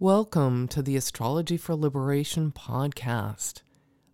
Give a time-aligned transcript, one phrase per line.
[0.00, 3.62] Welcome to the Astrology for Liberation podcast.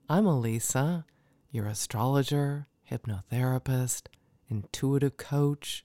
[0.08, 1.04] I'm Alyssa,
[1.50, 4.06] your astrologer, hypnotherapist,
[4.48, 5.84] intuitive coach,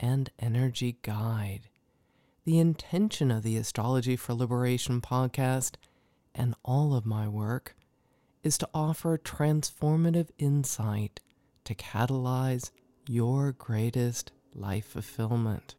[0.00, 1.68] and energy guide.
[2.44, 5.76] The intention of the Astrology for Liberation podcast
[6.34, 7.76] and all of my work
[8.42, 11.20] is to offer transformative insight
[11.62, 12.72] to catalyze
[13.06, 15.76] your greatest life fulfillment.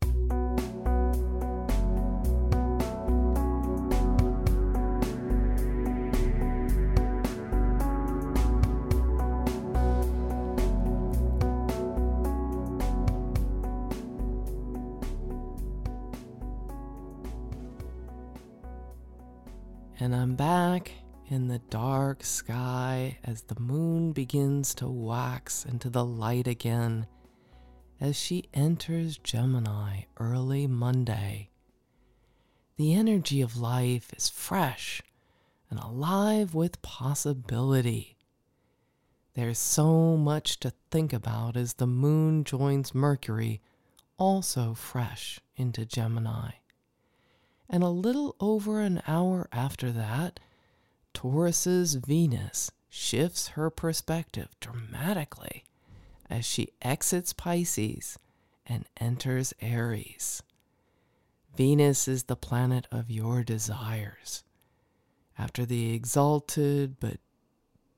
[19.99, 20.91] And I'm back
[21.27, 27.07] in the dark sky as the moon begins to wax into the light again
[27.99, 31.49] as she enters Gemini early Monday.
[32.75, 35.01] The energy of life is fresh
[35.71, 38.17] and alive with possibility.
[39.33, 43.61] There's so much to think about as the moon joins Mercury,
[44.19, 46.51] also fresh into Gemini
[47.69, 50.39] and a little over an hour after that,
[51.13, 55.63] Taurus's Venus shifts her perspective dramatically
[56.29, 58.17] as she exits Pisces
[58.65, 60.41] and enters Aries.
[61.55, 64.43] Venus is the planet of your desires.
[65.37, 67.17] After the exalted but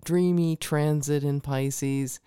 [0.03, 2.19] dreamy transit in Pisces,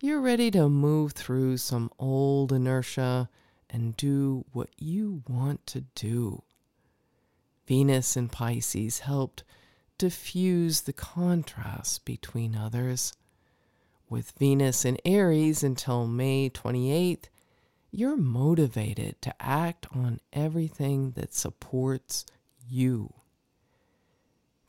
[0.00, 3.28] you're ready to move through some old inertia
[3.68, 6.42] and do what you want to do.
[7.66, 9.42] Venus in Pisces helped
[9.98, 13.12] diffuse the contrast between others.
[14.08, 17.24] With Venus in Aries until May 28th,
[17.90, 22.24] you're motivated to act on everything that supports
[22.68, 23.12] you.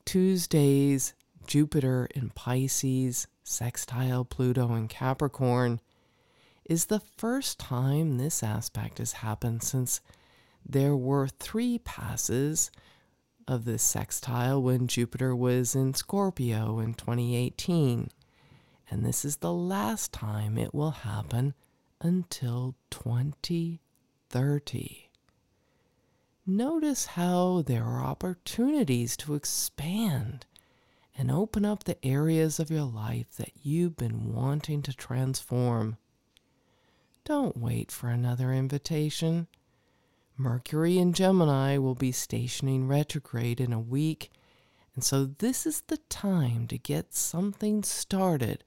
[0.05, 1.13] Tuesday's
[1.45, 5.81] Jupiter in Pisces, sextile Pluto in Capricorn,
[6.65, 10.01] is the first time this aspect has happened since
[10.69, 12.71] there were three passes
[13.47, 18.09] of this sextile when Jupiter was in Scorpio in 2018.
[18.89, 21.53] And this is the last time it will happen
[22.01, 25.09] until 2030.
[26.45, 30.45] Notice how there are opportunities to expand
[31.17, 35.97] and open up the areas of your life that you've been wanting to transform.
[37.25, 39.47] Don't wait for another invitation.
[40.39, 44.29] Mercury in Gemini will be stationing retrograde in a week,
[44.93, 48.63] and so this is the time to get something started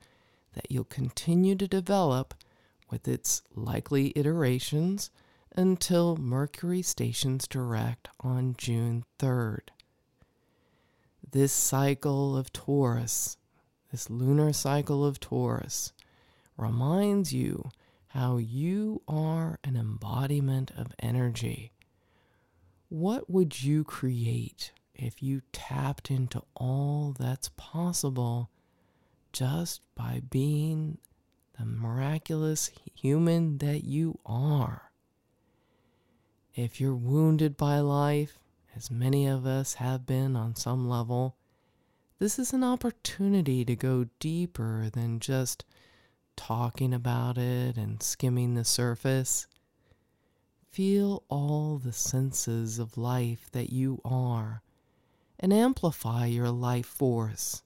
[0.55, 2.35] that you'll continue to develop
[2.91, 5.11] with its likely iterations
[5.55, 9.69] until Mercury stations direct on June 3rd.
[11.31, 13.37] This cycle of Taurus,
[13.93, 15.93] this lunar cycle of Taurus,
[16.57, 17.71] reminds you
[18.10, 21.71] how you are an embodiment of energy.
[22.88, 28.50] What would you create if you tapped into all that's possible
[29.32, 30.98] just by being
[31.56, 34.91] the miraculous human that you are?
[36.56, 38.41] If you're wounded by life,
[38.75, 41.37] as many of us have been on some level,
[42.19, 45.65] this is an opportunity to go deeper than just
[46.37, 49.47] talking about it and skimming the surface.
[50.71, 54.63] Feel all the senses of life that you are
[55.39, 57.63] and amplify your life force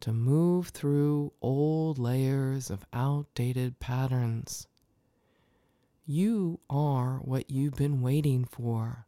[0.00, 4.66] to move through old layers of outdated patterns.
[6.04, 9.06] You are what you've been waiting for.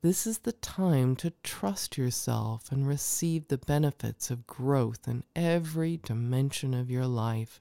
[0.00, 5.96] This is the time to trust yourself and receive the benefits of growth in every
[5.98, 7.60] dimension of your life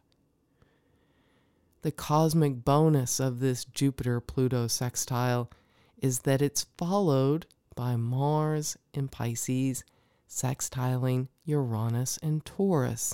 [1.86, 5.52] the cosmic bonus of this Jupiter Pluto sextile
[6.00, 9.84] is that it's followed by Mars in Pisces
[10.28, 13.14] sextiling Uranus and Taurus.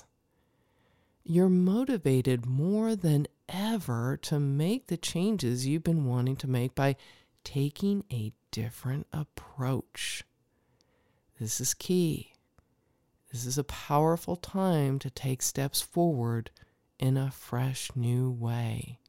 [1.25, 6.95] You're motivated more than ever to make the changes you've been wanting to make by
[7.43, 10.23] taking a different approach.
[11.41, 12.31] This is key.
[13.33, 16.51] This is a powerful time to take steps forward
[17.01, 18.99] in a fresh new way.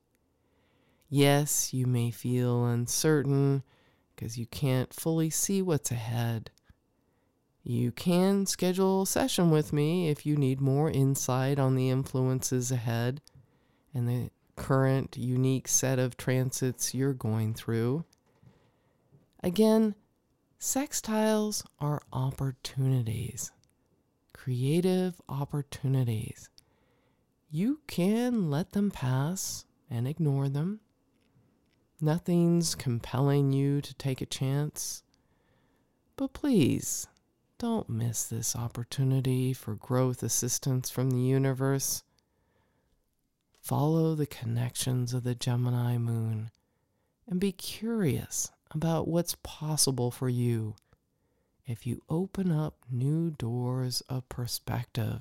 [1.09, 3.63] Yes, you may feel uncertain
[4.15, 6.51] because you can't fully see what's ahead.
[7.63, 12.73] You can schedule a session with me if you need more insight on the influences
[12.73, 13.21] ahead
[13.95, 18.05] and the current unique set of transits you're going through.
[19.45, 19.95] Again,
[20.63, 23.51] Sextiles are opportunities,
[24.33, 26.49] creative opportunities.
[27.55, 30.81] You can let them pass and ignore them.
[32.01, 35.03] Nothing's compelling you to take a chance.
[36.17, 37.07] But please,
[37.59, 42.03] don't miss this opportunity for growth assistance from the universe.
[43.61, 46.51] Follow the connections of the Gemini moon
[47.29, 50.75] and be curious about what's possible for you
[51.67, 55.21] if you open up new doors of perspective.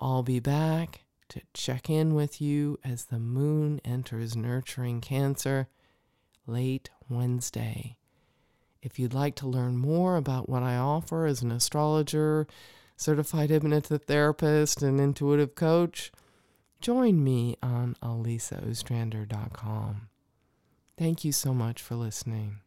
[0.00, 5.68] I'll be back to check in with you as the moon enters nurturing Cancer
[6.46, 7.96] late Wednesday.
[8.82, 12.46] If you'd like to learn more about what I offer as an astrologer,
[12.96, 16.12] certified hypnotherapist, and intuitive coach,
[16.80, 20.08] join me on alyssaostrander.com.
[20.96, 22.60] Thank you so much for listening.